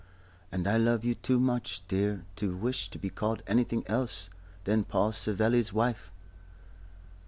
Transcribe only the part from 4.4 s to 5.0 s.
than